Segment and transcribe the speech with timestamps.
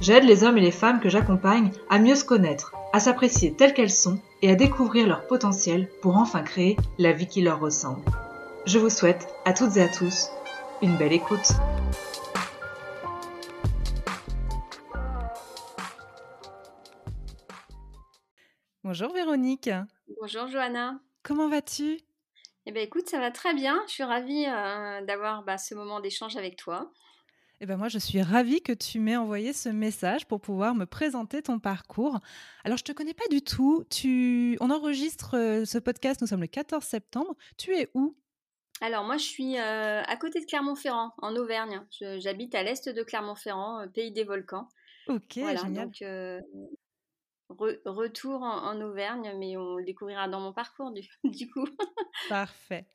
[0.00, 3.74] J'aide les hommes et les femmes que j'accompagne à mieux se connaître, à s'apprécier telles
[3.74, 8.02] qu'elles sont et à découvrir leur potentiel pour enfin créer la vie qui leur ressemble.
[8.66, 10.28] Je vous souhaite à toutes et à tous
[10.82, 11.52] une belle écoute.
[18.82, 19.70] Bonjour Véronique.
[20.20, 21.00] Bonjour Johanna.
[21.22, 21.98] Comment vas-tu?
[22.66, 23.82] Eh bien écoute, ça va très bien.
[23.86, 26.90] Je suis ravie euh, d'avoir bah, ce moment d'échange avec toi.
[27.60, 30.86] Eh ben moi, je suis ravie que tu m'aies envoyé ce message pour pouvoir me
[30.86, 32.18] présenter ton parcours.
[32.64, 33.84] Alors, je te connais pas du tout.
[33.90, 34.56] Tu...
[34.60, 37.36] On enregistre euh, ce podcast, nous sommes le 14 septembre.
[37.56, 38.16] Tu es où?
[38.80, 41.80] Alors, moi, je suis euh, à côté de Clermont-Ferrand, en Auvergne.
[42.18, 44.68] J'habite à l'est de Clermont-Ferrand, euh, pays des volcans.
[45.06, 45.90] Ok, génial.
[45.90, 46.02] Donc,
[47.84, 51.68] retour en, Auvergne, mais on le découvrira dans mon parcours, du, du coup.
[52.28, 52.86] Parfait.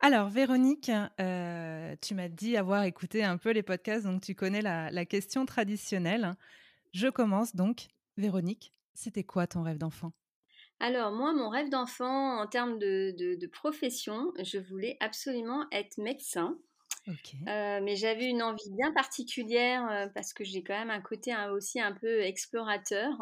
[0.00, 4.60] Alors, Véronique, euh, tu m'as dit avoir écouté un peu les podcasts, donc tu connais
[4.60, 6.34] la, question traditionnelle.
[6.92, 7.88] Je commence donc.
[8.18, 10.12] Véronique, c'était quoi ton rêve d'enfant?
[10.80, 16.56] Alors moi, mon rêve d'enfant en termes de, profession, je voulais absolument être médecin.
[17.08, 21.32] Euh, mais j'avais une envie bien particulière euh, parce que j'ai quand même un côté
[21.52, 23.12] aussi un peu explorateur.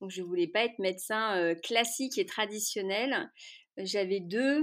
[0.00, 3.30] Donc je voulais pas être médecin classique et traditionnel.
[3.78, 4.62] J'avais deux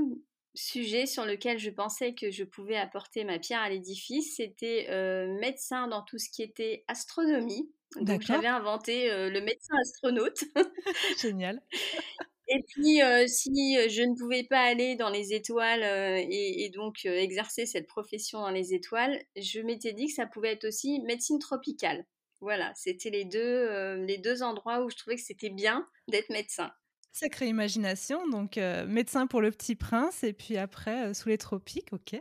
[0.56, 5.28] sujet sur lequel je pensais que je pouvais apporter ma pierre à l'édifice, c'était euh,
[5.40, 7.72] médecin dans tout ce qui était astronomie.
[8.02, 10.44] Donc j'avais inventé euh, le médecin astronaute.
[11.22, 11.62] Génial.
[12.50, 17.06] Et puis, euh, si je ne pouvais pas aller dans les étoiles et, et, donc
[17.06, 21.40] exercer cette profession dans les étoiles, je m'étais dit que ça pouvait être aussi médecine
[21.40, 22.06] tropicale.
[22.42, 26.74] Voilà, c'était les deux, les deux endroits où je trouvais que c'était bien d'être médecin.
[27.16, 31.38] Sacrée imagination, donc euh, médecin pour le petit prince et puis après euh, sous les
[31.38, 32.20] tropiques, ok.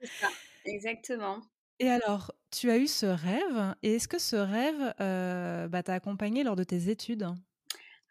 [0.00, 0.28] C'est ça,
[0.64, 1.42] exactement.
[1.78, 5.92] Et alors, tu as eu ce rêve et est-ce que ce rêve euh, bah, t'a
[5.92, 7.28] accompagné lors de tes études?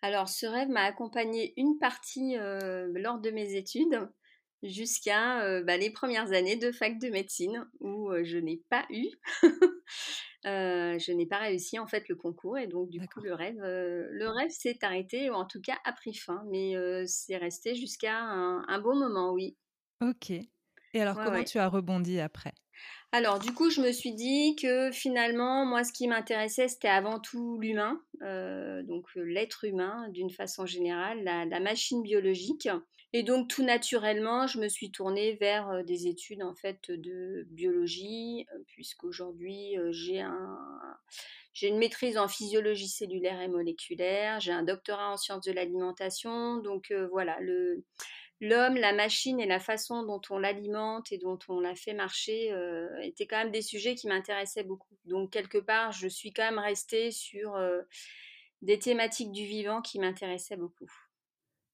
[0.04, 4.08] Alors, ce rêve m'a accompagné une partie lors de mes études
[4.64, 9.08] jusqu'à bah, les premières années de fac de médecine où je n'ai pas eu
[10.44, 14.28] je n'ai pas réussi en fait le concours et donc du coup le rêve, le
[14.28, 16.76] rêve s'est arrêté ou en tout cas a pris fin, mais
[17.08, 19.58] c'est resté jusqu'à un, bon moment, oui.
[20.02, 20.32] Ok.
[20.32, 22.54] Et alors comment tu as rebondi après?
[23.12, 27.20] Alors du coup, je me suis dit que finalement, moi, ce qui m'intéressait, c'était avant
[27.20, 32.70] tout l'humain, donc l'être humain d'une façon générale, la, machine biologique.
[33.14, 37.46] Et donc tout naturellement, je me suis tournée vers euh, des études en fait de
[37.50, 45.12] biologie, euh, puisqu'aujourd'hui euh, j'ai une maîtrise en physiologie cellulaire et moléculaire, j'ai un doctorat
[45.12, 47.84] en sciences de l'alimentation, donc voilà, le
[48.42, 52.54] l'homme, la machine et la façon dont on l'alimente et dont on la fait marcher
[53.04, 54.98] étaient quand même des sujets qui m'intéressaient beaucoup.
[55.06, 57.58] Donc quelque part, je suis quand même restée sur
[58.62, 60.92] des thématiques du vivant qui m'intéressaient beaucoup.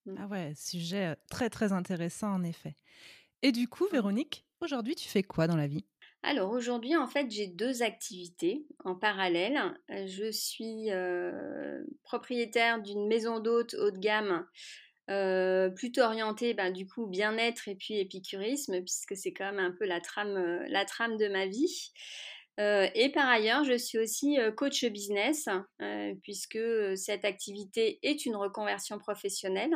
[0.06, 0.16] Mmh.
[0.20, 2.76] Ah ouais, sujet très très intéressant en effet.
[3.42, 5.86] Et du coup, Véronique, aujourd'hui, tu fais quoi dans la vie?
[6.24, 9.60] Alors aujourd'hui, en fait, j'ai deux activités en parallèle.
[9.90, 10.90] Je suis
[12.04, 14.46] propriétaire d'une maison d'hôtes haut de gamme,
[15.08, 19.86] plutôt orientée, ben, du coup, bien-être et puis épicurisme, puisque c'est quand même un peu
[19.86, 21.92] la trame, trame de ma vie.
[22.58, 25.48] et par ailleurs, je suis aussi coach business,
[26.24, 26.60] puisque
[26.96, 29.76] cette activité est une reconversion professionnelle.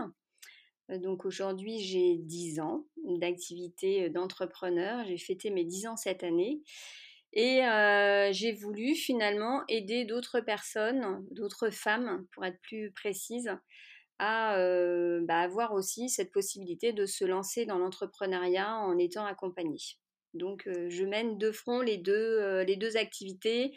[0.91, 5.05] Euh, donc aujourd'hui, j'ai 10 ans d'activité euh, d'entrepreneur.
[5.05, 6.61] J'ai fêté mes 10 ans cette année.
[7.33, 13.49] Et euh, j'ai voulu finalement aider d'autres personnes, d'autres femmes, pour être plus précise,
[14.21, 14.55] à
[15.23, 19.81] bah, avoir aussi cette possibilité de se lancer dans l'entrepreneuriat en étant accompagnée.
[20.33, 23.73] Donc je mène de front les deux, les deux activités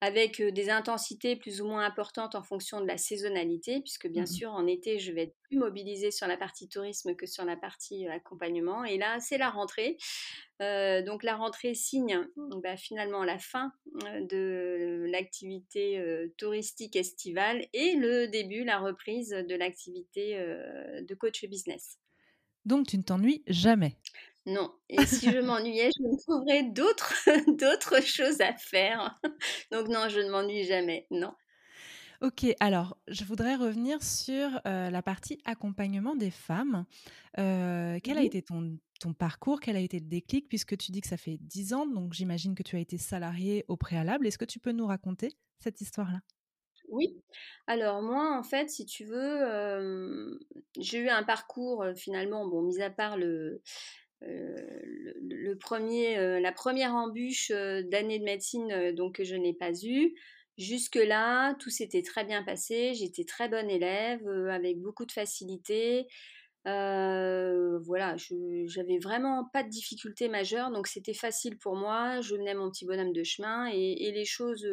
[0.00, 4.26] avec des intensités plus ou moins importantes en fonction de la saisonnalité, puisque bien mmh
[4.26, 7.56] sûr en été je vais être plus mobilisée sur la partie tourisme que sur la
[7.56, 8.84] partie accompagnement.
[8.84, 9.96] Et là c'est la rentrée,
[10.60, 13.72] donc la rentrée signe bah, finalement la fin
[14.02, 16.02] de l'activité
[16.36, 21.98] touristique estivale et le début, la reprise de l'activité de coach business.
[22.64, 23.96] Donc tu ne t'ennuies jamais?
[24.46, 24.72] Non.
[24.88, 27.12] Et si je m'ennuyais, je me trouverais d'autres,
[27.58, 29.20] d'autres choses à faire.
[29.72, 31.06] Donc non, je ne m'ennuie jamais.
[31.10, 31.32] Non.
[32.22, 36.86] Ok, alors je voudrais revenir sur la partie accompagnement des femmes.
[37.34, 39.60] quel a été ton, ton, parcours?
[39.60, 40.48] Quel a été le déclic?
[40.48, 43.66] Puisque tu dis que ça fait 10 ans, donc j'imagine que tu as été salariée
[43.68, 44.26] au préalable.
[44.26, 46.20] Est-ce que tu peux nous raconter cette histoire-là?
[46.88, 47.22] Oui.
[47.66, 50.38] Alors moi, en fait, si tu veux,
[50.78, 53.60] j'ai eu un parcours finalement, bon, mis à part le,
[54.22, 60.14] le, premier, la première embûche d'année de médecine donc que je n'ai pas eue.
[60.58, 62.94] Jusque-là, tout s'était très bien passé.
[62.94, 66.06] J'étais très bonne élève, avec beaucoup de facilité.
[66.64, 72.20] voilà, j'avais vraiment pas de difficultés majeures, donc c'était facile pour moi.
[72.20, 74.66] Je menais mon petit bonhomme de chemin et les choses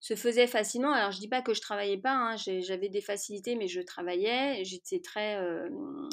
[0.00, 0.92] se faisait facilement.
[0.92, 4.64] Alors je dis pas que je travaillais pas, hein, j'avais des facilités, mais je travaillais.
[4.64, 5.68] J'étais très, euh,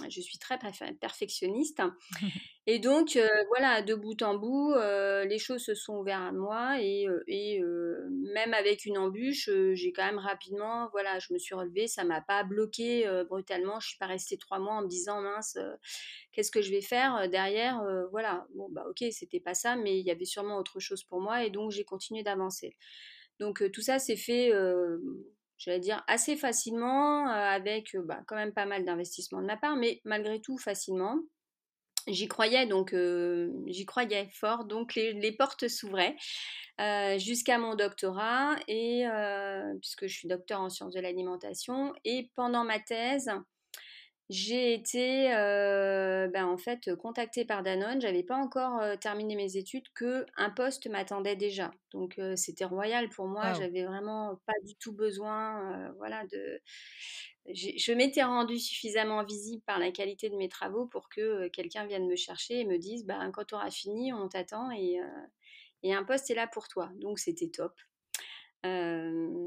[0.09, 0.57] je suis très
[0.99, 1.81] perfectionniste.
[2.67, 6.31] Et donc euh, voilà, de bout en bout, euh, les choses se sont ouvertes à
[6.31, 7.61] moi et, et
[8.33, 11.85] même avec une embûche, j'ai quand même rapidement, voilà, je me suis relevée.
[11.85, 13.79] Ça m'a pas bloqué brutalement.
[13.79, 15.59] Je suis pas restée trois mois en me disant mince,
[16.31, 20.05] qu'est-ce que je vais faire derrière Voilà, bon bah ok, c'était pas ça, mais il
[20.05, 22.75] y avait sûrement autre chose pour moi et donc j'ai continué d'avancer.
[23.39, 24.51] Donc tout ça s'est fait,
[25.57, 30.01] j'allais dire, assez facilement, avec bah, quand même pas mal d'investissement de ma part, mais
[30.05, 31.19] malgré tout facilement.
[32.07, 32.95] J'y croyais, donc
[33.65, 36.15] j'y croyais fort, donc les, portes s'ouvraient
[37.17, 39.05] jusqu'à mon doctorat, et
[39.81, 43.29] puisque je suis docteur en sciences de l'alimentation, et pendant ma thèse,
[44.29, 48.01] j'ai été euh, ben, en fait contactée par Danone.
[48.01, 51.71] J'avais pas encore euh, terminé mes études que un poste m'attendait déjà.
[51.91, 53.53] Donc euh, c'était royal pour moi.
[53.53, 56.59] J'avais vraiment pas du tout besoin, voilà, de.
[57.53, 62.07] Je m'étais rendue suffisamment visible par la qualité de mes travaux pour que quelqu'un vienne
[62.07, 64.97] me chercher et me dise, ben, quand tu auras fini, on t'attend et,
[65.83, 66.89] et un poste est là pour toi.
[66.95, 67.73] Donc c'était top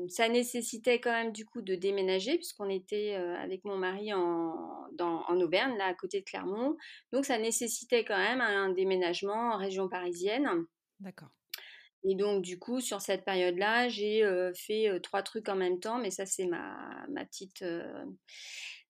[0.08, 4.54] ça nécessitait quand même du coup de déménager puisqu'on était avec mon mari en,
[4.98, 6.76] en, Auvergne, là à côté de Clermont.
[7.12, 10.48] Donc ça nécessitait quand même un déménagement en région parisienne.
[11.00, 11.28] D'accord.
[12.04, 14.22] Et donc du coup sur cette période-là, j'ai
[14.54, 17.64] fait trois trucs en même temps, mais ça c'est ma, ma petite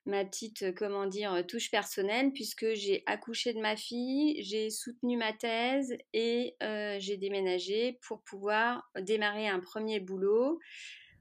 [0.08, 4.70] ma petite, euh, comment dire, euh, touche personnelle, puisque j'ai accouché de ma fille, j'ai
[4.70, 10.58] soutenu ma thèse et euh, j'ai déménagé pour pouvoir démarrer un premier boulot.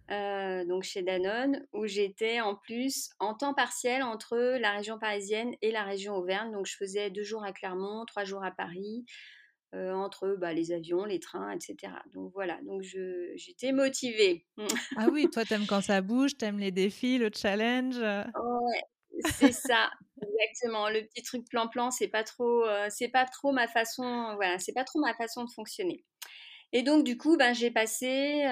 [0.10, 5.72] donc chez Danone, où j'étais en plus en temps partiel entre la région parisienne et
[5.72, 6.54] la région Auvergne.
[6.54, 9.04] Donc je faisais deux jours à Clermont, trois jours à Paris,
[9.74, 11.94] entre bah, les avions, les trains, etc.
[12.14, 12.84] Donc voilà, donc
[13.36, 14.46] j'étais motivée.
[14.98, 17.98] ah oui, toi t'aimes quand ça bouge, t'aimes les défis, le challenge.
[17.98, 18.82] Ouais,
[19.26, 19.90] c'est ça,
[20.22, 20.90] exactement.
[20.90, 24.84] Le petit truc plan-plan, c'est pas trop, c'est pas trop ma façon, voilà, c'est pas
[24.84, 26.04] trop ma façon de fonctionner.
[26.74, 28.46] Et donc du coup, ben, j'ai passé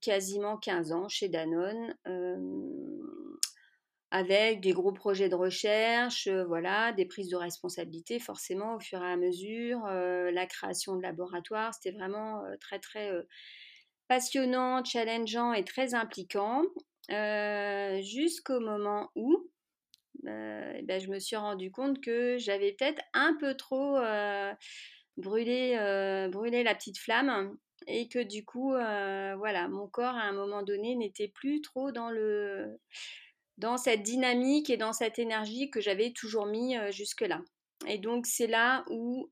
[0.00, 1.94] quasiment 15 ans chez Danone
[4.10, 9.02] avec des gros projets de recherche, euh, voilà, des prises de responsabilité forcément au fur
[9.02, 13.12] et à mesure, euh, la création de laboratoires, c'était vraiment euh, très très
[14.08, 16.62] passionnant, challengeant et très impliquant,
[18.00, 19.48] jusqu'au moment où
[20.24, 23.98] eh ben, je me suis rendu compte que j'avais peut-être un peu trop
[25.16, 25.76] brûlé,
[26.32, 27.56] brûlé la petite flamme
[27.86, 32.10] et que du coup, voilà, mon corps à un moment donné n'était plus trop dans
[32.10, 32.80] le
[33.60, 37.42] dans cette dynamique et dans cette énergie que j'avais toujours mis jusque-là.
[37.86, 39.30] Et donc c'est là où,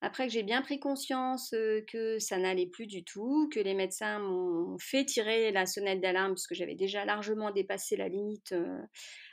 [0.00, 4.20] après que j'ai bien pris conscience que ça n'allait plus du tout, que les médecins
[4.20, 8.54] m'ont fait tirer la sonnette d'alarme parce que j'avais déjà largement dépassé la limite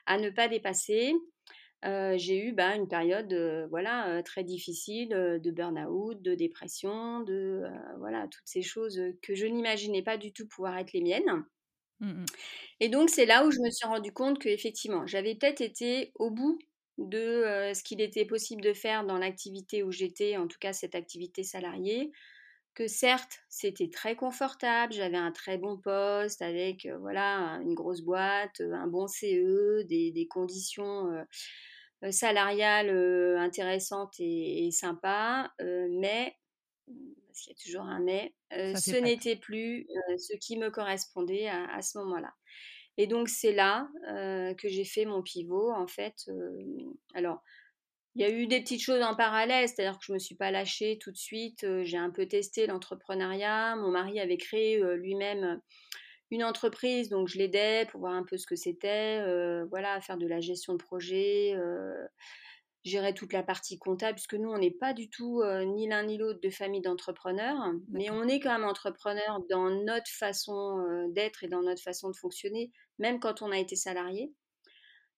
[0.05, 1.13] à ne pas dépasser,
[1.83, 3.33] j'ai eu bah, une période
[3.69, 7.63] voilà très difficile de burn-out, de dépression, de
[7.99, 11.45] voilà toutes ces choses que je n'imaginais pas du tout pouvoir être les miennes.
[11.99, 12.25] Mmh
[12.79, 16.29] et donc, c'est là où je me suis rendu compte qu'effectivement, j'avais peut-être été au
[16.29, 16.59] bout
[16.99, 20.93] de ce qu'il était possible de faire dans l'activité où j'étais, en tout cas cette
[20.95, 22.11] activité salariée,
[22.75, 28.61] que certes, c'était très confortable, j'avais un très bon poste avec voilà une grosse boîte,
[28.61, 31.11] un bon CE, des, conditions
[32.11, 32.91] salariales
[33.37, 35.49] intéressantes et, et sympas,
[35.89, 36.35] mais
[37.37, 41.81] parce qu'il y a toujours un mais, ce n'était plus ce qui me correspondait à,
[41.81, 42.33] ce moment-là.
[42.97, 43.87] Et donc c'est là
[44.57, 46.29] que j'ai fait mon pivot en fait.
[47.13, 47.43] alors
[48.15, 50.33] il y a eu des petites choses en parallèle, c'est-à-dire que je ne me suis
[50.33, 51.63] pas lâchée tout de suite.
[51.83, 53.75] j'ai un peu testé l'entrepreneuriat.
[53.75, 55.61] Mon mari avait créé lui-même
[56.31, 59.21] une entreprise, donc je l'aidais pour voir un peu ce que c'était,
[59.69, 61.55] voilà, faire de la gestion de projet
[62.83, 65.43] gérer toute la partie comptable, puisque nous, on n'est pas du tout
[65.75, 67.57] ni l'un ni l'autre de famille d'entrepreneurs,
[67.89, 72.15] mais on est quand même entrepreneur dans notre façon d'être et dans notre façon de
[72.15, 74.31] fonctionner, même quand on a été salarié.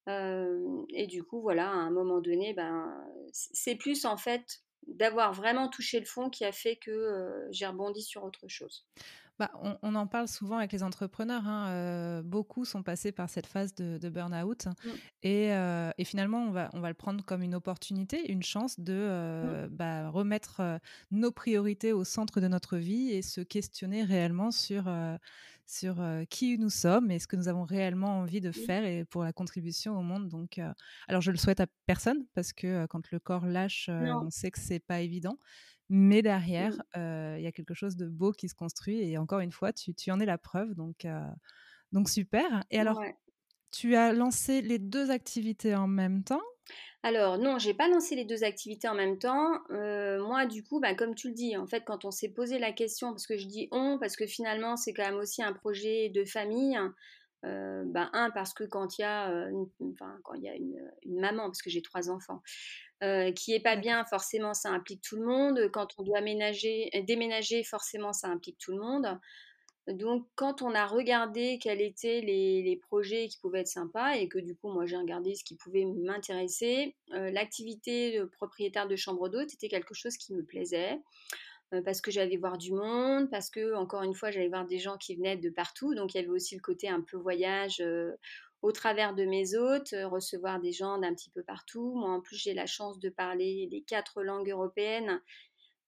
[0.08, 2.92] et du coup, voilà, à un moment donné, ben,
[3.32, 8.02] c'est plus en fait d'avoir vraiment touché le fond qui a fait que j'ai rebondi
[8.02, 8.88] sur autre chose.
[9.40, 9.50] Bah,
[9.82, 11.48] on, en parle souvent avec les entrepreneurs.
[11.48, 14.66] Hein, beaucoup sont passés par cette phase de, burn-out.
[14.66, 14.90] Mmh.
[15.24, 19.68] Et, finalement, on va, on va le prendre comme une opportunité, une chance de mmh.
[19.70, 20.80] bah, remettre
[21.12, 24.92] nos priorités au centre de notre vie et se questionner réellement sur,
[25.66, 29.24] sur qui nous sommes et ce que nous avons réellement envie de faire et pour
[29.24, 30.28] la contribution au monde.
[30.28, 30.60] Donc,
[31.08, 34.60] alors, je le souhaite à personne parce que quand le corps lâche, on sait que
[34.60, 35.38] c'est pas évident.
[35.90, 37.38] Mais derrière, mmh.
[37.38, 39.02] il y a quelque chose de beau qui se construit.
[39.02, 40.76] Et encore une fois, tu, en es la preuve.
[40.76, 41.08] Donc,
[41.92, 42.64] donc super.
[42.70, 43.02] Et alors,
[43.72, 46.42] tu as lancé les deux activités en même temps?
[47.02, 49.60] Alors non, j'ai pas lancé les deux activités en même temps.
[49.70, 52.72] moi, du coup, bah, comme tu le dis, en fait, quand on s'est posé la
[52.72, 56.10] question, parce que je dis on, parce que finalement, c'est quand même aussi un projet
[56.10, 56.78] de famille.
[57.44, 59.68] bah, un parce que quand il y a, une,
[60.24, 62.42] quand il y a une, maman, parce que j'ai trois enfants,
[63.36, 65.70] qui est pas bien, forcément ça implique tout le monde.
[65.72, 69.20] Quand on doit ménager, déménager, forcément ça implique tout le monde.
[69.88, 74.38] Donc quand on a regardé quels étaient les, projets qui pouvaient être sympas et que
[74.38, 79.54] du coup moi j'ai regardé ce qui pouvait m'intéresser, l'activité de propriétaire de chambre d'hôte
[79.54, 81.00] était quelque chose qui me plaisait
[81.86, 84.98] parce que j'allais voir du monde, parce que encore une fois j'allais voir des gens
[84.98, 87.84] qui venaient de partout, donc il y avait aussi le côté un peu voyage
[88.62, 91.94] au travers de mes hôtes, euh, recevoir des gens d'un petit peu partout.
[91.96, 95.22] Moi, en plus, j'ai la chance de parler les quatre langues européennes,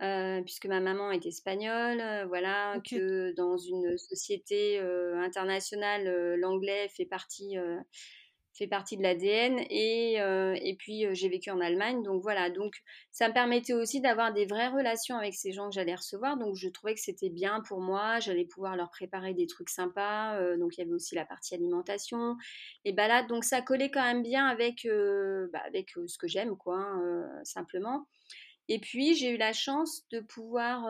[0.02, 7.06] euh, puisque ma maman est espagnole, euh, voilà, que dans une société internationale, l'anglais fait
[7.06, 7.58] partie
[8.54, 12.04] fait partie de l'ADN et, euh, et puis euh, j'ai vécu en Allemagne.
[12.04, 12.50] Donc voilà.
[12.50, 12.74] Donc
[13.12, 16.38] ça me permettait aussi d'avoir des vraies relations avec ces gens que j'allais recevoir.
[16.38, 18.20] Donc je trouvais que c'était bien pour moi.
[18.20, 20.36] J'allais pouvoir leur préparer des trucs sympas.
[20.38, 22.36] Euh, donc il y avait aussi la partie alimentation
[22.84, 23.28] et balades.
[23.28, 24.88] Donc ça collait quand même bien avec
[25.54, 26.86] bah, avec ce que j'aime quoi
[27.44, 28.08] simplement.
[28.68, 30.84] Et puis j'ai eu la chance de pouvoir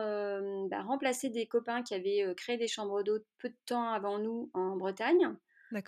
[0.68, 4.50] bah, remplacer des copains qui avaient créé des chambres d'eau peu de temps avant nous
[4.54, 5.36] en Bretagne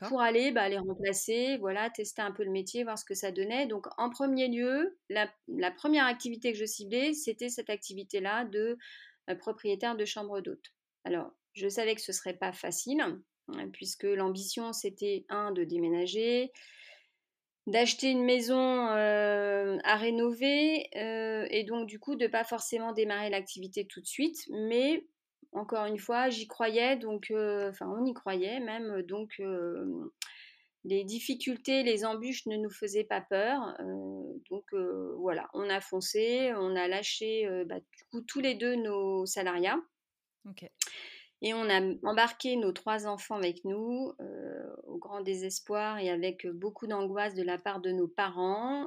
[0.09, 3.31] pour aller bah, les remplacer, voilà, tester un peu le métier, voir ce que ça
[3.31, 3.67] donnait.
[3.67, 5.29] Donc, en premier lieu, la,
[5.73, 8.79] première activité que je ciblais, c'était cette activité-là de
[9.31, 10.73] euh, propriétaire de chambre d'hôte.
[11.05, 13.23] Alors, je savais que ce serait pas facile, hein,
[13.73, 16.51] puisque l'ambition, c'était, un, de déménager,
[17.67, 23.31] d'acheter une maison euh, à rénover, euh, et donc, du coup, de pas forcément démarrer
[23.31, 25.07] l'activité tout de suite, mais
[25.55, 30.13] encore une fois, j'y croyais, donc, euh, enfin, on y croyait même, donc euh,
[30.85, 33.75] les difficultés, les embûches ne nous faisaient pas peur.
[33.81, 34.65] Euh, donc
[35.19, 39.81] voilà, on a foncé, on a lâché bah, du coup tous les deux nos salariats.
[41.41, 44.13] Et on a embarqué nos trois enfants avec nous,
[44.85, 48.87] au grand désespoir et avec beaucoup d'angoisse de la part de nos parents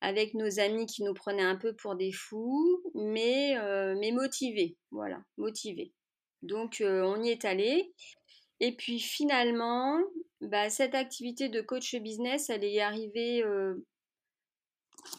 [0.00, 4.76] avec nos amis qui nous prenaient un peu pour des fous, mais, euh, mais motivés,
[4.90, 5.92] voilà, motivés.
[6.42, 7.92] Donc euh, on y est allé.
[8.60, 9.98] Et puis finalement,
[10.40, 13.42] bah, cette activité de coach business, elle est arrivée.
[13.42, 13.74] Euh,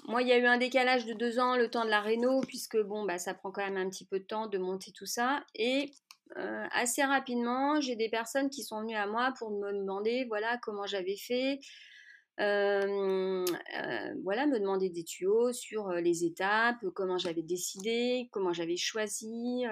[0.08, 2.42] moi, il y a eu un décalage de deux ans, le temps de la réno,
[2.42, 5.06] puisque bon, bah, ça prend quand même un petit peu de temps de monter tout
[5.06, 5.44] ça.
[5.56, 5.92] Et
[6.72, 10.86] assez rapidement, j'ai des personnes qui sont venues à moi pour me demander, voilà, comment
[10.86, 11.60] j'avais fait,
[12.38, 13.46] voilà,
[14.46, 19.64] me demander des tuyaux sur les étapes, comment j'avais décidé, comment j'avais choisi,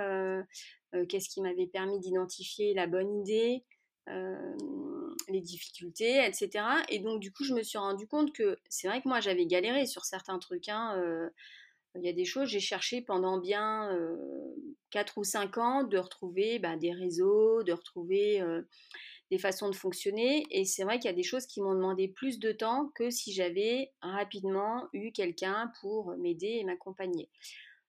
[1.10, 3.64] qu'est-ce qui m'avait permis d'identifier la bonne idée,
[4.08, 6.64] les difficultés, etc.
[6.90, 9.46] Et donc, du coup, je me suis rendu compte que c'est vrai que moi, j'avais
[9.46, 10.70] galéré sur certains trucs.
[10.70, 11.30] Hein,
[11.96, 13.98] il y a des choses, j'ai cherché pendant bien
[14.90, 18.44] 4 ou 5 ans de retrouver bah, des réseaux, de retrouver
[19.36, 20.46] des façons de fonctionner.
[20.50, 23.10] Et c'est vrai qu'il y a des choses qui m'ont demandé plus de temps que
[23.10, 27.30] si j'avais rapidement eu quelqu'un pour m'aider et m'accompagner.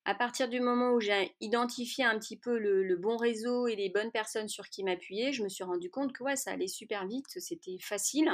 [0.04, 3.90] À partir du moment où j'ai identifié un petit peu le, bon réseau et les
[3.90, 7.06] bonnes personnes sur qui m'appuyer, je me suis rendu compte que ouais, ça allait super
[7.06, 8.30] vite, c'était facile.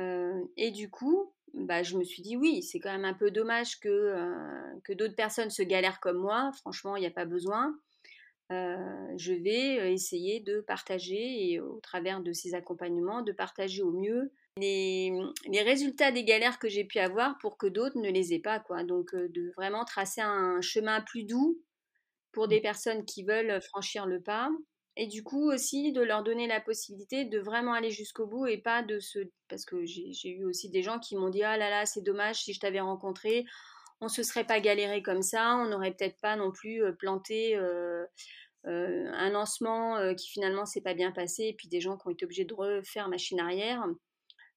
[0.00, 3.30] Euh, et du coup, bah, je me suis dit oui, c'est quand même un peu
[3.30, 6.50] dommage que, euh, que d'autres personnes se galèrent comme moi.
[6.58, 7.76] Franchement, il n'y a pas besoin.
[8.50, 13.82] Euh, je vais euh, essayer de partager et au travers de ces accompagnements, de partager
[13.82, 15.12] au mieux les,
[15.62, 18.58] résultats des galères que j'ai pu avoir pour que d'autres ne les aient pas.
[18.58, 18.82] Quoi.
[18.82, 21.60] Donc euh, de vraiment tracer un chemin plus doux
[22.32, 22.62] pour des mmh.
[22.62, 24.50] personnes qui veulent franchir le pas
[24.96, 28.58] et du coup aussi de leur donner la possibilité de vraiment aller jusqu'au bout et
[28.58, 29.20] pas de se...
[29.48, 32.42] Parce que j'ai eu aussi des gens qui m'ont dit Ah là là, c'est dommage,
[32.42, 33.46] si je t'avais rencontré,
[34.00, 37.56] on se serait pas galéré comme ça, on n'aurait peut-être pas non plus planté
[38.64, 42.24] un lancement qui finalement s'est pas bien passé, et puis des gens qui ont été
[42.24, 43.86] obligés de refaire machine arrière.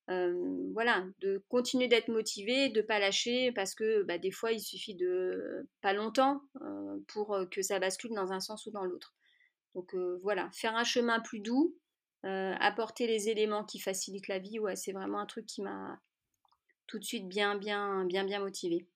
[0.07, 4.95] voilà, de continuer d'être motivé, de pas lâcher, parce que bah, des fois il suffit
[4.95, 6.41] de pas longtemps
[7.07, 9.13] pour que ça bascule dans un sens ou dans l'autre.
[9.75, 11.75] Donc voilà, faire un chemin plus doux,
[12.23, 15.99] apporter les éléments qui facilitent la vie, ouais, c'est vraiment un truc qui m'a
[16.87, 18.87] tout de suite bien, bien, bien, bien motivé.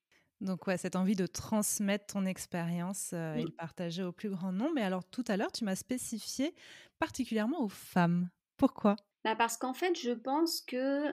[0.42, 4.74] Donc, ouais, cette envie de transmettre ton expérience et le partager au plus grand nombre.
[4.76, 6.54] Mais alors, tout à l'heure, tu m'as spécifié
[7.00, 8.30] particulièrement aux femmes.
[8.58, 8.96] Pourquoi?
[9.24, 11.12] Bah Parce qu'en fait, je pense que,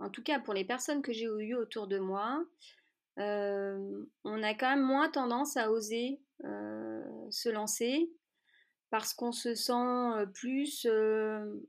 [0.00, 2.44] en tout cas pour les personnes que j'ai eues autour de moi,
[3.16, 8.10] on a quand même moins tendance à oser se lancer
[8.90, 10.86] parce qu'on se sent plus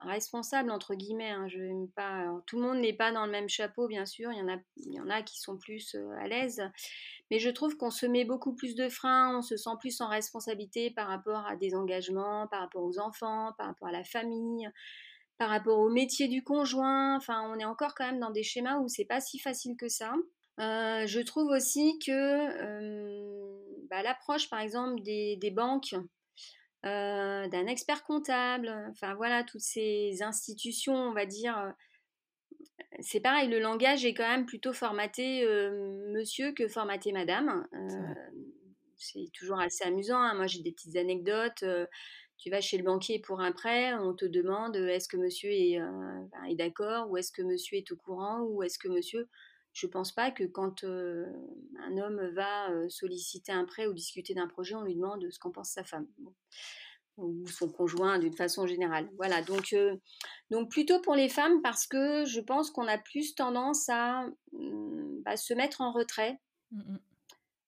[0.02, 1.30] responsable entre guillemets.
[1.30, 2.26] Hein, je pas.
[2.48, 4.32] tout le monde n'est pas dans le même chapeau, bien sûr.
[4.32, 6.62] Il y en a, il y en a qui sont plus à l'aise,
[7.30, 9.38] mais je trouve qu'on se met beaucoup plus de freins.
[9.38, 13.54] On se sent plus en responsabilité par rapport à des engagements, par rapport aux enfants,
[13.58, 14.68] par rapport à la famille,
[15.38, 17.16] par rapport au métier du conjoint.
[17.16, 19.90] Enfin, on est encore quand même dans des schémas où c'est pas si facile que
[19.90, 20.14] ça.
[20.58, 25.96] je trouve aussi que bah, l'approche, par exemple, des, des banques
[26.86, 31.58] euh, d'un expert comptable, enfin voilà, toutes ces institutions, on va dire.
[31.58, 31.72] Euh,
[33.00, 37.68] c'est pareil, le langage est quand même plutôt formaté euh, monsieur que formaté madame.
[38.98, 40.18] c'est toujours assez amusant.
[40.18, 40.34] Hein.
[40.34, 41.64] Moi, j'ai des petites anecdotes.
[42.38, 45.80] tu vas chez le banquier pour un prêt, on te demande est-ce que monsieur est,
[46.50, 49.30] est d'accord ou est-ce que monsieur est au courant ou est-ce que monsieur
[49.74, 54.48] je ne pense pas que quand un homme va solliciter un prêt ou discuter d'un
[54.48, 56.08] projet, on lui demande ce qu'en pense sa femme.
[57.18, 59.10] ou son conjoint d'une façon générale.
[59.18, 59.76] Voilà, donc,
[60.50, 65.22] donc plutôt pour les femmes parce que je pense qu'on a plus tendance à mmh,
[65.24, 66.40] bah, se mettre en retrait,
[66.72, 66.98] mmh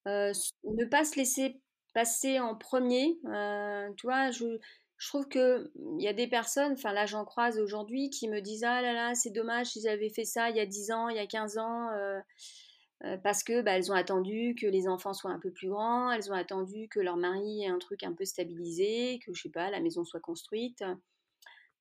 [0.05, 1.61] ne pas se laisser
[1.93, 3.17] passer en premier.
[3.97, 4.59] tu vois, je,
[4.97, 8.39] je trouve que il y a des personnes, enfin là j'en croise aujourd'hui, qui me
[8.41, 11.09] disent ah là là c'est dommage s'ils avaient fait ça il y a 10 ans,
[11.09, 12.19] il y a 15 ans, euh,
[13.05, 16.11] euh, parce que bah, elles ont attendu que les enfants soient un peu plus grands,
[16.11, 19.49] elles ont attendu que leur mari ait un truc un peu stabilisé, que je sais
[19.49, 20.83] pas la maison soit construite.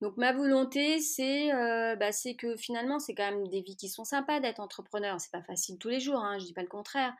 [0.00, 4.04] Donc ma volonté c'est euh, bah, que finalement c'est quand même des vies qui sont
[4.04, 5.20] sympas d'être entrepreneur.
[5.20, 7.14] C'est pas facile tous les jours, hein, je dis pas le contraire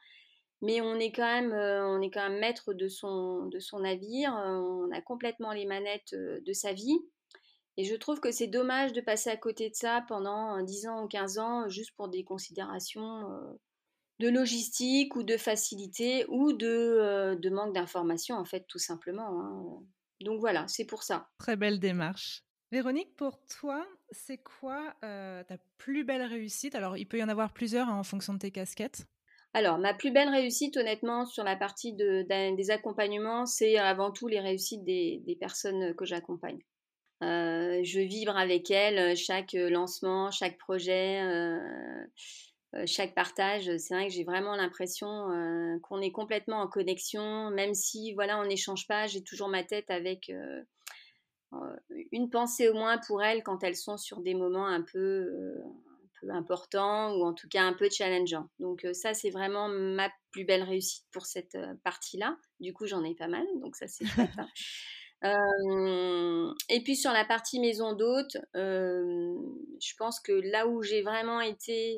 [0.62, 3.81] mais on est quand même, euh, on est quand même maître de son, de son
[3.81, 6.98] navire, euh, on a complètement les manettes euh, de sa vie.
[7.77, 11.05] Et je trouve que c'est dommage de passer à côté de ça pendant 10 ans
[11.05, 13.22] ou 15 ans juste pour des considérations
[14.18, 19.40] de logistique ou de facilité ou de, de manque d'information, en fait, tout simplement.
[19.40, 19.83] Hein.
[20.20, 21.31] Donc voilà, c'est pour ça.
[21.38, 22.44] Très belle démarche.
[22.70, 26.75] Véronique, pour toi, c'est quoi ta plus belle réussite?
[26.75, 29.07] Alors, il peut y en avoir plusieurs hein, en fonction de tes casquettes.
[29.55, 34.41] Alors, ma plus belle réussite, honnêtement, sur la partie des accompagnements, c'est avant tout les
[34.41, 36.59] réussites des, personnes que j'accompagne.
[37.23, 41.59] Euh, je vibre avec elles chaque lancement, chaque projet, euh,
[42.75, 43.77] euh, chaque partage.
[43.77, 45.29] C'est vrai que j'ai vraiment l'impression
[45.83, 49.07] qu'on est complètement en connexion, même si voilà, on n'échange pas.
[49.07, 50.33] J'ai toujours ma tête avec
[52.11, 55.62] une pensée au moins pour elles quand elles sont sur des moments un peu
[56.30, 58.48] important ou en tout cas un peu challengeant.
[58.58, 62.37] Donc euh, ça, c'est vraiment ma plus belle réussite pour cette euh, partie-là.
[62.61, 64.30] Du coup, j'en ai pas mal, donc ça, c'est chouette.
[64.38, 64.48] Hein.
[65.24, 71.40] Euh, et puis sur la partie maison d'hôte, je pense que là où j'ai vraiment
[71.40, 71.96] été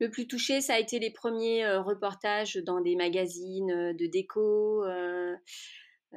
[0.00, 4.82] le plus touchée, ça a été les premiers reportages dans des magazines de déco,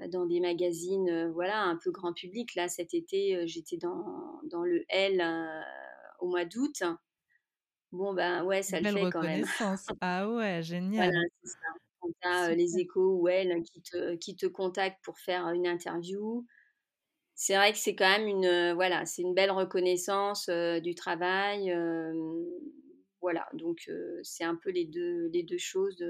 [0.08, 2.56] dans des magazines, voilà, un peu grand public.
[2.56, 5.22] Là, cet été, j'étais dans, dans, le L
[6.22, 6.84] au mois d'août.
[7.92, 9.46] Bon, ben ouais, ça le fait quand même.
[10.02, 11.12] ah ouais, génial.
[11.12, 11.58] Voilà, ça.
[12.00, 16.46] Quand as les échos ou elle qui te, qui te contactent pour faire une interview,
[17.36, 21.76] c'est vrai que c'est quand même une, voilà, c'est une belle reconnaissance du travail.
[23.22, 23.92] voilà, donc
[24.24, 26.04] c'est un peu les deux, les deux choses.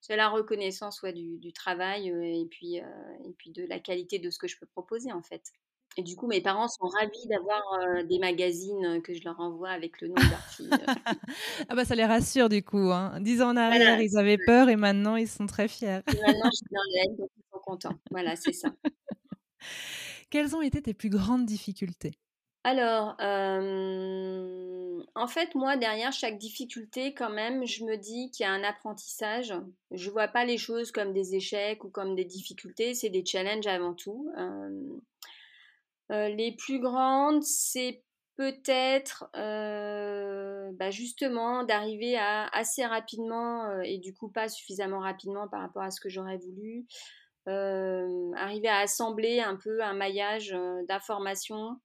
[0.00, 4.30] c'est la reconnaissance ouais, du, du travail et, puis, et puis de la qualité de
[4.30, 5.52] ce que je peux proposer en fait.
[5.98, 7.62] Et du coup, mes parents sont ravis d'avoir
[8.04, 10.70] des magazines que je leur envoie avec le nom de leur fille.
[11.68, 12.90] ah bah ça les rassure du coup.
[12.92, 13.18] Hein.
[13.20, 16.00] Dix ans en arrière, ils avaient peur et maintenant ils sont très fiers.
[16.08, 17.98] Et maintenant, je suis dans l'aide, donc ils sont contents.
[18.10, 18.68] Voilà, c'est ça.
[20.30, 22.18] Quelles ont été tes plus grandes difficultés?
[22.64, 23.14] Alors,
[25.14, 28.64] en fait, moi, derrière chaque difficulté, quand même, je me dis qu'il y a un
[28.64, 29.54] apprentissage.
[29.92, 33.68] Je vois pas les choses comme des échecs ou comme des difficultés, c'est des challenges
[33.68, 34.32] avant tout.
[36.10, 38.02] Les plus grandes, c'est
[38.36, 45.82] peut-être bah, justement d'arriver à assez rapidement et du coup pas suffisamment rapidement par rapport
[45.82, 46.86] à ce que j'aurais voulu,
[47.46, 50.54] arriver à assembler un peu un maillage
[50.88, 51.80] d'informations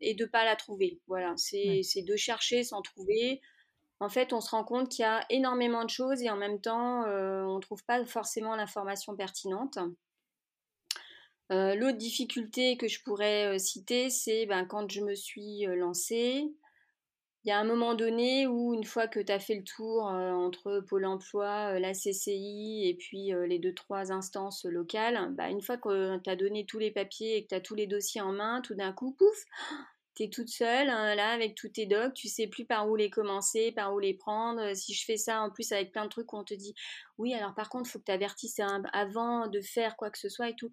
[0.00, 1.00] et de pas la trouver.
[1.06, 3.40] Voilà, c'est de chercher sans trouver.
[4.00, 6.60] En fait, on se rend compte qu'il y a énormément de choses et en même
[6.60, 9.78] temps, on ne trouve pas forcément l'information pertinente.
[11.52, 16.50] L'autre difficulté que je pourrais citer, c'est ben, quand je me suis lancée,
[17.44, 20.04] il y a un moment donné où, une fois que tu as fait le tour
[20.04, 25.76] entre Pôle emploi, la CCI et puis les deux, trois instances locales, bah, une fois
[25.76, 28.32] que tu as donné tous les papiers et que tu as tous les dossiers en
[28.32, 29.44] main, tout d'un coup, pouf,
[30.14, 32.96] tu es toute seule, hein, là, avec tous tes docs, tu sais plus par où
[32.96, 34.74] les commencer, par où les prendre.
[34.76, 36.74] Si je fais ça, en plus, avec plein de trucs on te dit,
[37.18, 38.60] oui, alors par contre, il faut que tu avertisses
[38.92, 40.70] avant de faire quoi que ce soit et tout.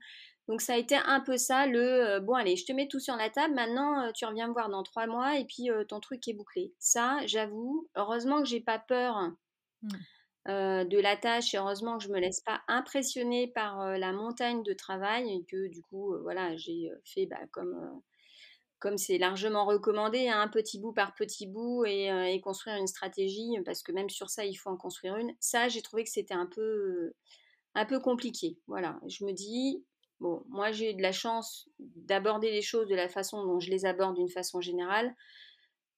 [0.50, 3.00] Donc ça a été un peu ça, le euh, bon allez, je te mets tout
[3.00, 5.84] sur la table, maintenant euh, tu reviens me voir dans trois mois et puis euh,
[5.84, 6.74] ton truc est bouclé.
[6.80, 9.32] Ça, j'avoue, heureusement que j'ai pas peur
[9.84, 9.90] mmh.
[10.48, 14.74] de la tâche et heureusement que je me laisse pas impressionner par la montagne de
[14.74, 18.02] travail et que du coup, voilà, j'ai fait bah, comme
[18.80, 22.88] comme c'est largement recommandé, un hein, petit bout par petit bout et, et, construire une
[22.88, 25.34] stratégie, parce que même sur ça, il faut en construire une.
[25.42, 27.12] Ça, j'ai trouvé que c'était un peu,
[27.76, 28.58] un peu compliqué.
[28.68, 29.84] Voilà, je me dis,
[30.20, 33.70] Bon, moi j'ai eu de la chance d'aborder les choses de la façon dont je
[33.70, 35.16] les aborde d'une façon générale.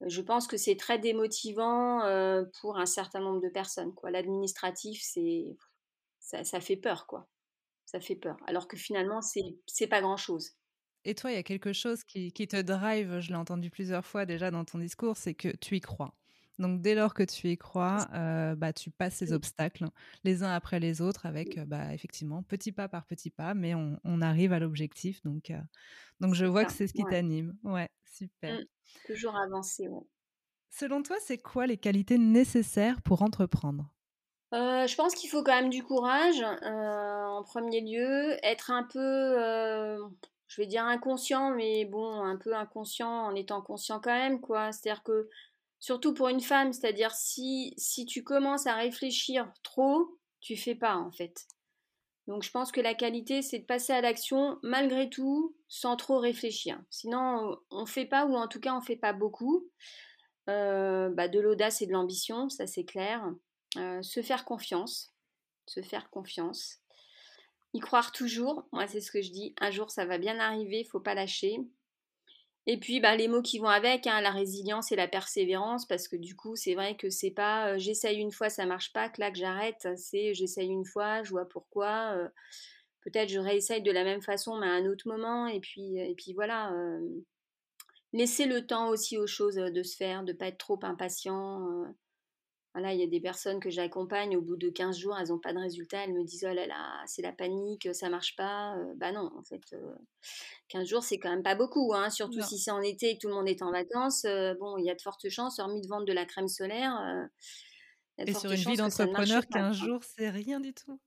[0.06, 3.94] Je pense que c'est très démotivant euh, pour un certain nombre de personnes.
[4.04, 5.46] L'administratif, c'est
[6.20, 7.28] ça, fait peur, quoi.
[7.86, 8.38] Ça fait peur.
[8.48, 10.52] Alors que finalement, c'est c'est pas grand chose.
[11.04, 14.26] Et toi, il y a quelque chose qui te drive, je l'ai entendu plusieurs fois
[14.26, 16.16] déjà dans ton discours, c'est que tu y crois.
[16.62, 19.88] Donc dès lors que tu y crois, euh, bah, tu passes ces obstacles
[20.24, 24.22] les uns après les autres avec bah, effectivement petit pas par petit pas, mais on,
[24.22, 25.24] arrive à l'objectif.
[25.24, 25.58] Donc, euh,
[26.20, 27.58] donc je vois que c'est ce qui t'anime.
[27.64, 28.60] Ouais, super.
[28.60, 28.66] Mmh,
[29.08, 29.90] toujours avancer.
[30.70, 33.92] Selon toi, c'est quoi les qualités nécessaires pour entreprendre?
[34.54, 39.00] Je pense qu'il faut quand même du courage en premier lieu, être un peu,
[40.48, 44.72] je vais dire inconscient, mais bon, un peu inconscient en étant conscient quand même, quoi.
[44.72, 45.30] C'est-à-dire que
[45.82, 50.96] Surtout pour une femme, c'est-à-dire si, si tu commences à réfléchir trop, tu fais pas
[50.96, 51.48] en fait.
[52.28, 56.20] Donc je pense que la qualité, c'est de passer à l'action malgré tout, sans trop
[56.20, 56.80] réfléchir.
[56.92, 59.68] Sinon, on fait pas, ou en tout cas, on fait pas beaucoup.
[60.50, 63.28] Euh, bah, de l'audace et de l'ambition, ça c'est clair.
[63.78, 65.16] Euh, se faire confiance,
[65.66, 66.78] se faire confiance.
[67.74, 70.84] Y croire toujours, moi c'est ce que je dis, un jour ça va bien arriver,
[70.84, 71.58] faut pas lâcher.
[72.68, 76.08] Et puis bah, les mots qui vont avec, hein, la résilience et la persévérance, parce
[76.08, 79.18] que du coup c'est vrai que c'est pas j'essaye une fois ça marche pas, que
[79.34, 82.16] j'arrête, c'est j'essaye une fois, je vois pourquoi,
[83.02, 86.14] peut-être je réessaye de la même façon mais à un autre moment, et puis, et
[86.16, 86.72] puis voilà.
[88.14, 91.86] Laisser le temps aussi aux choses de se faire, de pas être trop impatient.
[92.74, 95.40] Voilà, il y a des personnes que j'accompagne, au bout de 15 jours, elles n'ont
[95.40, 98.78] pas de résultat, elles me disent Oh là là, c'est la panique, ça marche pas.
[98.78, 99.76] Euh, bah non, en fait,
[100.70, 103.16] 15 euh, jours, c'est quand même pas beaucoup, hein, surtout si c'est en été et
[103.16, 104.24] que tout le monde est en vacances.
[104.24, 107.28] Euh, bon, il y a de fortes chances, hormis de vendre de la crème solaire.
[108.18, 110.98] et sur une vie d'entrepreneur, 15 jours, c'est rien du tout.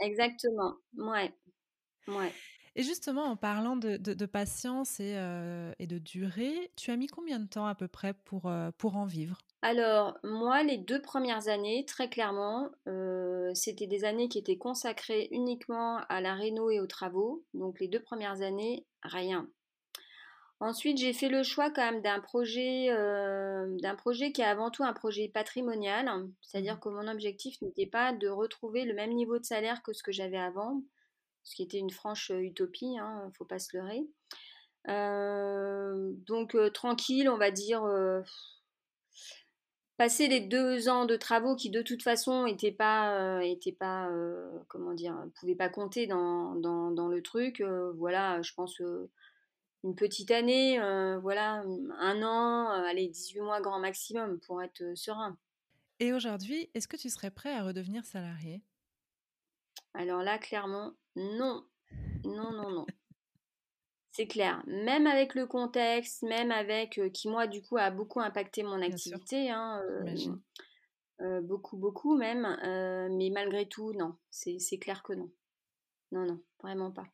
[0.00, 1.34] Exactement, ouais.
[2.08, 2.32] ouais.
[2.76, 5.18] Et justement, en parlant de, de, patience et,
[5.78, 9.04] et, de durée, tu as mis combien de temps à peu près pour, pour en
[9.04, 9.38] vivre?
[9.64, 15.28] Alors, moi, les deux premières années, très clairement, euh, c'était des années qui étaient consacrées
[15.30, 17.44] uniquement à la réno et aux travaux.
[17.54, 19.48] Donc, les deux premières années, rien.
[20.58, 24.70] Ensuite, j'ai fait le choix quand même d'un projet, euh, d'un projet qui est avant
[24.72, 26.80] tout un projet patrimonial, c'est-à-dire mmh.
[26.80, 30.12] que mon objectif n'était pas de retrouver le même niveau de salaire que ce que
[30.12, 30.82] j'avais avant,
[31.44, 34.02] ce qui était une franche utopie, il hein, ne faut pas se leurrer.
[34.88, 37.84] Euh, donc tranquille, on va dire
[40.02, 44.50] passer les deux ans de travaux qui de toute façon n'étaient pas, euh, pas euh,
[44.66, 47.60] comment dire, pouvaient pas compter dans, dans, le truc.
[47.60, 48.82] Euh, voilà, je pense
[49.84, 50.80] une petite année,
[51.20, 51.62] voilà,
[52.00, 55.38] un an, allez, 18 mois grand maximum pour être serein.
[56.00, 58.60] Et aujourd'hui, est-ce que tu serais prêt à redevenir salarié?
[59.94, 61.64] Alors là, clairement, non.
[62.24, 62.86] Non, non, non.
[64.12, 64.62] C'est clair.
[64.66, 69.50] Même avec le contexte, même avec qui moi du coup a beaucoup impacté mon activité,
[69.50, 69.82] hein,
[71.42, 72.46] beaucoup beaucoup même.
[73.16, 74.14] mais malgré tout, non.
[74.30, 75.30] C'est clair que non.
[76.12, 77.06] Non non, vraiment pas.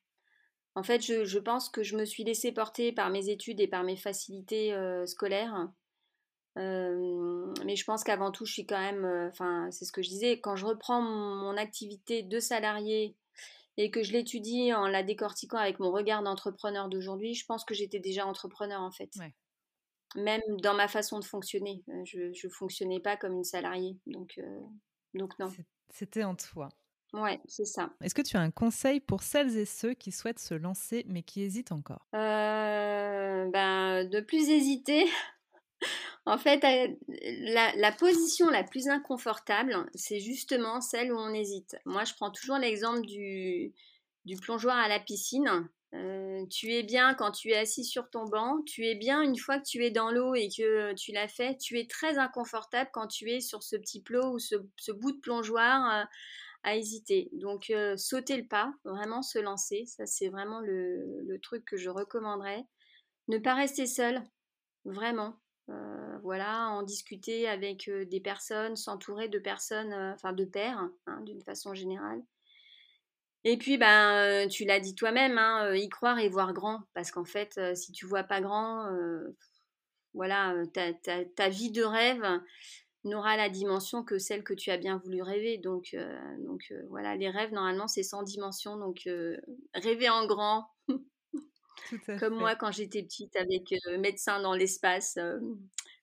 [0.74, 3.84] En fait, je, pense que je me suis laissée porter par mes études et par
[3.84, 4.74] mes facilités
[5.06, 5.68] scolaires.
[6.56, 10.40] mais je pense qu'avant tout, je suis quand même, enfin, c'est ce que je disais,
[10.40, 13.14] quand je reprends mon activité de salarié
[13.78, 17.74] et que je l'étudie en la décortiquant avec mon regard d'entrepreneur d'aujourd'hui, je pense que
[17.74, 19.10] j'étais déjà entrepreneur en fait.
[20.16, 24.34] Même dans ma façon de fonctionner, euh, je ne fonctionnais pas comme une salariée, donc,
[24.38, 24.60] euh,
[25.14, 25.48] donc non.
[25.90, 26.68] C'était en toi.
[27.12, 27.90] Ouais, c'est ça.
[28.02, 31.22] Est-ce que tu as un conseil pour celles et ceux qui souhaitent se lancer mais
[31.22, 32.06] qui hésitent encore?
[32.14, 35.06] Euh, ben, De plus hésiter,
[36.28, 36.94] en fait, euh,
[37.76, 41.76] la, position la plus inconfortable, c'est justement celle où on hésite.
[41.86, 43.72] Moi, je prends toujours l'exemple du,
[44.42, 45.68] plongeoir à la piscine.
[45.94, 49.38] Euh, tu es bien quand tu es assis sur ton banc, tu es bien une
[49.38, 52.90] fois que tu es dans l'eau et que tu l'as fait, tu es très inconfortable
[52.92, 54.56] quand tu es sur ce petit plot ou ce,
[54.92, 56.04] bout de plongeoir euh,
[56.62, 57.30] à hésiter.
[57.32, 62.64] Donc sauter le pas, vraiment se lancer, ça c'est vraiment le, truc que je recommanderais.
[63.28, 64.22] Ne pas rester seul,
[64.84, 65.38] vraiment.
[65.70, 70.88] Euh, voilà, en discuter avec euh, des personnes, s'entourer de personnes, euh, enfin de pairs,
[71.06, 72.22] hein, d'une façon générale.
[73.44, 77.24] Et puis, ben, tu l'as dit toi-même, hein, y croire et voir grand, parce qu'en
[77.24, 78.90] fait, si tu vois pas grand,
[80.12, 82.26] voilà, ta, vie de rêve
[83.04, 85.56] n'aura la dimension que celle que tu as bien voulu rêver.
[85.58, 85.96] Donc,
[86.40, 88.76] donc voilà, les rêves, normalement, c'est sans dimension.
[88.76, 89.08] Donc,
[89.72, 90.68] rêver en grand,
[92.18, 95.18] comme moi quand j'étais petite avec médecin dans l'espace.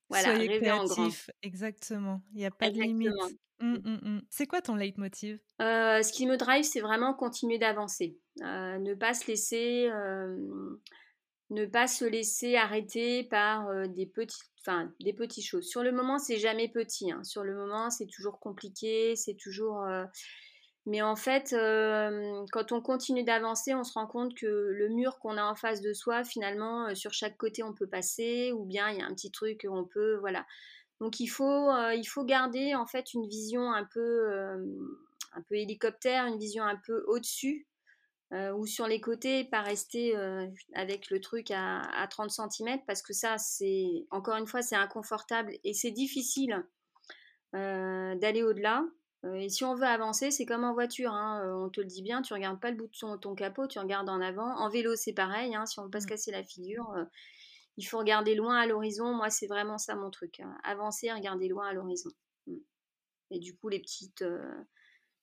[0.10, 1.10] voilà, rêver en grand.
[1.42, 2.22] Exactement.
[2.34, 3.12] Il n'y a pas de limite.
[3.62, 4.22] Mmh, mmh, mmh.
[4.30, 5.40] C'est quoi ton leitmotiv?
[5.60, 8.18] Ce qui me drive, c'est vraiment continuer d'avancer.
[8.42, 9.90] ne pas se laisser.
[11.50, 15.68] ne pas se laisser arrêter par des petites enfin des petites choses.
[15.68, 17.12] Sur le moment, c'est jamais petit.
[17.12, 17.24] Hein.
[17.24, 19.86] Sur le moment, c'est toujours compliqué, c'est toujours
[20.86, 21.56] mais en fait,
[22.52, 25.82] quand on continue d'avancer, on se rend compte que le mur qu'on a en face
[25.82, 29.13] de soi, finalement, sur chaque côté, on peut passer, ou bien il y a un
[29.13, 30.45] petit truc, on peut, voilà.
[31.02, 34.30] Donc il faut, il faut garder en fait une vision un peu,
[35.34, 37.67] un peu hélicoptère, une vision un peu au-dessus,
[38.32, 40.15] ou sur les côtés, pas rester
[40.76, 44.76] avec le truc à, à 30 cm, parce que ça, c'est, encore une fois, c'est
[44.76, 46.63] inconfortable et c'est difficile
[47.54, 48.84] d'aller au-delà.
[49.26, 51.88] Euh, et si on veut avancer, c'est comme en voiture, hein, euh, on te le
[51.88, 54.56] dit bien, tu regardes pas le bout de ton, capot, tu regardes en avant.
[54.58, 56.10] En vélo, c'est pareil, hein, si on veut pas se mmh.
[56.10, 57.06] casser la figure, euh,
[57.78, 59.14] il faut regarder loin à l'horizon.
[59.14, 60.40] Moi, c'est vraiment ça mon truc.
[60.40, 60.56] Hein.
[60.64, 62.10] Avancer, regarder loin à l'horizon.
[62.48, 62.58] Mmh.
[63.32, 64.24] Et du coup, les petites,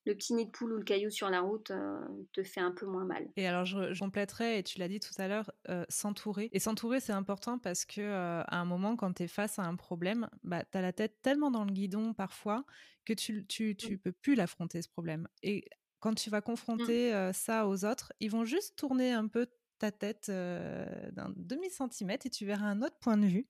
[0.04, 2.00] le petit nid de poule ou le caillou sur la route euh,
[2.32, 3.30] te fait un peu moins mal.
[3.36, 6.48] Et alors, je, compléterai, et tu l'as dit tout à l'heure, euh, s'entourer.
[6.52, 9.62] Et s'entourer, c'est important parce que euh, à un moment, quand tu es face à
[9.62, 12.64] un problème, bah, tu as la tête tellement dans le guidon parfois
[13.04, 13.98] que tu tu, tu mmh.
[13.98, 15.28] peux plus l'affronter, ce problème.
[15.42, 15.68] Et
[16.00, 16.42] quand tu vas mmh.
[16.42, 19.46] confronter ça aux autres, ils vont juste tourner un peu
[19.78, 23.46] ta tête d'un demi-centimètre et tu verras un autre point de vue.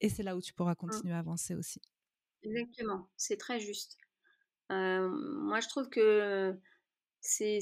[0.00, 0.76] Et c'est là où tu pourras mmh.
[0.76, 1.80] continuer à avancer aussi.
[2.42, 3.99] Exactement, c'est très juste.
[4.70, 6.54] Euh, moi, je trouve que
[7.20, 7.60] c'est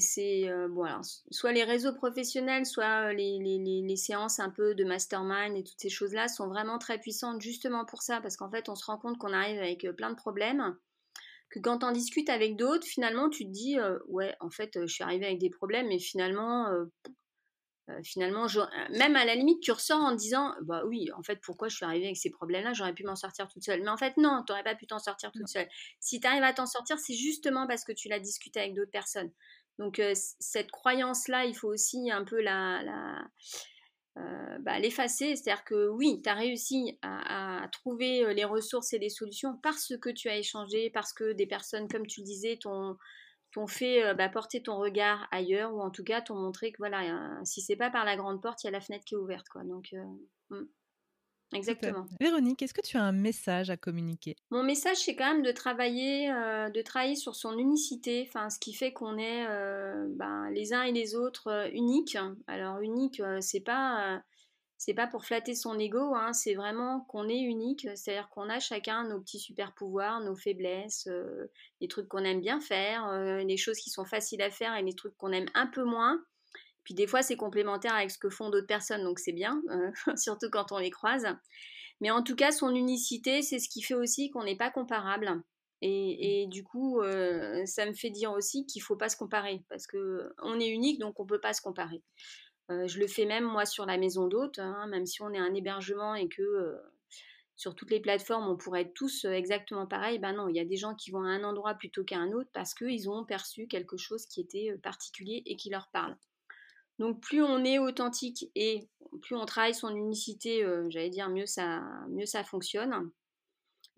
[0.49, 0.85] euh, bon,
[1.31, 6.27] soit les réseaux professionnels, soit les, séances un peu de mastermind et toutes ces choses-là
[6.27, 9.33] sont vraiment très puissantes justement pour ça, parce qu'en fait, on se rend compte qu'on
[9.33, 10.77] arrive avec plein de problèmes,
[11.49, 15.03] que quand on discute avec d'autres, finalement, tu te dis, ouais, en fait, je suis
[15.03, 16.67] arrivée avec des problèmes, mais finalement,
[17.89, 21.39] euh, finalement, euh, même à la limite, tu ressors en disant Bah oui, en fait,
[21.41, 23.81] pourquoi je suis arrivée avec ces problèmes-là J'aurais pu m'en sortir toute seule.
[23.81, 25.67] Mais en fait, non, tu n'aurais pas pu t'en sortir toute seule.
[25.99, 28.91] Si tu arrives à t'en sortir, c'est justement parce que tu l'as discuté avec d'autres
[28.91, 29.31] personnes.
[29.77, 33.23] Donc, euh, cette croyance-là, il faut aussi un peu la.
[34.59, 39.57] bah, l'effacer, c'est-à-dire que oui, tu as réussi à, trouver les ressources et les solutions
[39.63, 42.97] parce que tu as échangé, parce que des personnes, comme tu le disais, t'ont
[43.51, 46.77] t'ont fait euh, bah, porter ton regard ailleurs ou en tout cas t'ont montré que
[46.77, 49.15] voilà, euh, si c'est pas par la grande porte, il y a la fenêtre qui
[49.15, 49.47] est ouverte.
[49.49, 49.63] Quoi.
[49.63, 50.03] Donc, euh,
[50.49, 50.67] hmm.
[51.51, 52.05] Exactement.
[52.19, 54.35] Véronique, est-ce que tu as un message à communiquer?
[54.51, 58.71] Mon message, c'est quand même de travailler, de travailler sur son unicité, enfin, ce qui
[58.71, 59.47] fait qu'on est
[60.09, 62.19] ben, les uns et les autres uniques.
[62.45, 64.21] Alors unique, c'est pas
[64.79, 68.61] c'est pas pour flatter son ego, hein, c'est vraiment qu'on est unique, c'est-à-dire qu'on a
[68.61, 73.39] chacun nos petits super pouvoirs, nos faiblesses, euh, les trucs qu'on aime bien faire, euh,
[73.39, 76.23] les choses qui sont faciles à faire et les trucs qu'on aime un peu moins.
[76.85, 79.91] Puis des fois c'est complémentaire avec ce que font d'autres personnes, donc c'est bien, euh,
[80.15, 81.27] surtout quand on les croise.
[81.99, 85.43] Mais en tout cas, son unicité, c'est ce qui fait aussi qu'on n'est pas comparable.
[85.81, 87.01] Et, et, du coup,
[87.65, 90.99] ça me fait dire aussi qu'il ne faut pas se comparer, parce qu'on est unique,
[90.99, 92.01] donc on ne peut pas se comparer.
[92.69, 95.39] Euh, je le fais même moi sur la maison d'hôte, hein, même si on est
[95.39, 96.77] un hébergement et que euh,
[97.55, 100.19] sur toutes les plateformes on pourrait être tous euh, exactement pareil.
[100.19, 102.31] Ben non, il y a des gens qui vont à un endroit plutôt qu'à un
[102.31, 106.15] autre parce qu'ils ont perçu quelque chose qui était particulier et qui leur parle.
[106.99, 108.87] Donc plus on est authentique et
[109.21, 113.09] plus on travaille son unicité, j'allais dire, mieux ça, mieux ça fonctionne.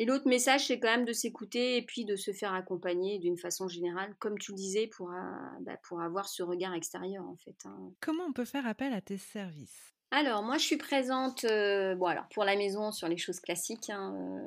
[0.01, 3.37] Et l'autre message, c'est quand même de s'écouter et puis de se faire accompagner d'une
[3.37, 5.11] façon générale, comme tu le disais, pour,
[5.59, 7.55] bah, pour avoir ce regard extérieur en fait.
[7.65, 7.91] Hein.
[7.99, 9.93] Comment on peut faire appel à tes services?
[10.09, 13.91] Alors, moi, je suis présente bon, alors, pour la maison sur les choses classiques.
[13.91, 14.41] Hein,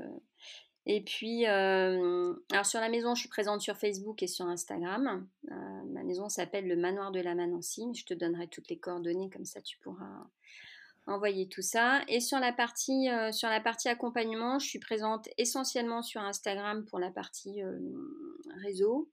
[0.87, 5.25] et puis, alors sur la maison, je suis présente sur Facebook et sur Instagram.
[5.49, 7.85] ma maison s'appelle le Manoir de la Manancy.
[7.95, 10.27] Je te donnerai toutes les coordonnées, comme ça tu pourras
[11.07, 12.03] envoyer tout ça.
[12.09, 16.99] Et sur la partie, sur la partie accompagnement, je suis présente essentiellement sur Instagram pour
[16.99, 17.63] la partie
[18.63, 19.11] réseau.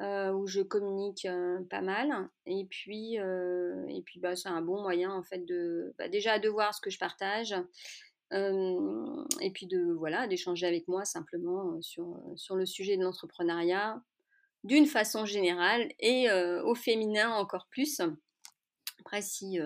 [0.00, 1.26] où je communique
[1.70, 6.08] pas mal et puis et puis bah, c'est un bon moyen en fait de bah,
[6.08, 7.54] déjà de voir ce que je partage
[8.32, 14.02] et puis de voilà d'échanger avec moi simplement sur, sur le sujet de l'entrepreneuriat
[14.64, 16.30] d'une façon générale et
[16.64, 18.00] au féminin encore plus.
[19.06, 19.60] Après, si,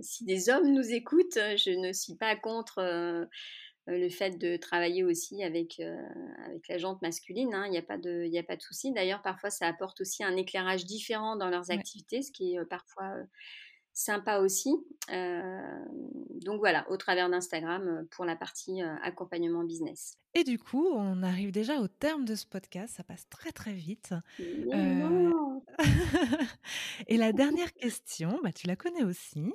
[0.00, 3.28] si des hommes nous écoutent, je ne suis pas contre
[3.86, 5.82] le fait de travailler aussi avec,
[6.46, 7.52] avec la jante masculine.
[7.52, 7.66] Hein.
[7.66, 8.90] Il n'y a pas de, y a pas de souci.
[8.92, 13.16] D'ailleurs, parfois, ça apporte aussi un éclairage différent dans leurs activités, ce qui est parfois
[13.92, 14.70] sympa aussi.
[15.08, 20.16] donc voilà, au travers d'Instagram pour la partie accompagnement business.
[20.34, 23.72] Et du coup, on arrive déjà au terme de ce podcast, ça passe très très
[23.72, 24.14] vite.
[27.08, 29.52] Et la dernière question, bah, tu la connais aussi.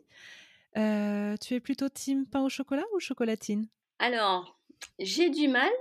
[0.75, 3.67] tu es plutôt team pain au chocolat ou chocolatine?
[3.99, 4.59] Alors,
[4.99, 5.71] j'ai du mal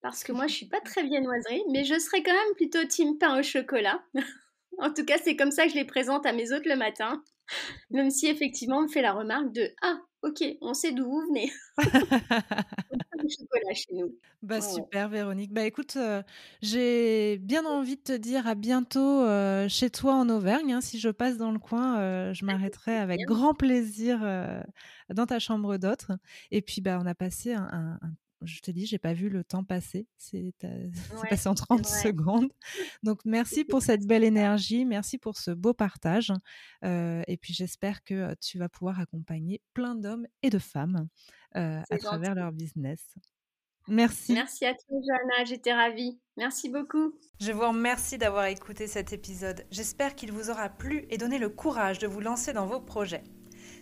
[0.00, 3.18] parce que moi je suis pas très viennoiserie, mais je serais quand même plutôt team
[3.18, 4.02] pain au chocolat.
[4.78, 7.22] en tout cas, c'est comme ça que je les présente à mes hôtes le matin.
[7.90, 11.22] Même si effectivement on me fait la remarque de Ah, ok, on sait d'où vous
[11.28, 11.50] venez.
[13.28, 14.14] chocolat chez nous.
[14.42, 15.52] Bah super Véronique.
[15.52, 16.22] Bah écoute, euh,
[16.62, 20.72] j'ai bien envie de te dire à bientôt euh, chez toi en Auvergne.
[20.72, 20.80] Hein.
[20.80, 24.20] Si je passe dans le coin, euh, je m'arrêterai avec grand plaisir
[25.10, 26.06] dans ta chambre d'hôte.
[26.50, 27.98] Et puis bah on a passé un, un
[28.42, 30.06] je te dis, j'ai pas vu le temps passer.
[30.16, 30.54] C'est
[31.30, 32.50] passé en 30 secondes.
[33.02, 34.84] Donc, merci pour cette belle énergie.
[34.84, 36.32] Merci pour ce beau partage.
[36.82, 41.08] et puis, j'espère que tu vas pouvoir accompagner plein d'hommes et de femmes
[41.54, 43.00] à travers leur business.
[43.88, 44.34] Merci.
[44.34, 45.44] Merci à toi, Johanna.
[45.44, 46.20] J'étais ravie.
[46.36, 47.14] Merci beaucoup.
[47.40, 49.64] Je vous remercie d'avoir écouté cet épisode.
[49.70, 53.24] J'espère qu'il vous aura plu et donné le courage de vous lancer dans vos projets.